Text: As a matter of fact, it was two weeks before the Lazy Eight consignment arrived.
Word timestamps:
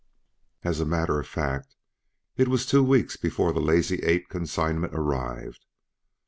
As 0.63 0.79
a 0.79 0.85
matter 0.87 1.19
of 1.19 1.27
fact, 1.27 1.75
it 2.35 2.47
was 2.47 2.65
two 2.65 2.81
weeks 2.83 3.17
before 3.17 3.53
the 3.53 3.59
Lazy 3.59 3.97
Eight 3.97 4.29
consignment 4.29 4.95
arrived. 4.95 5.63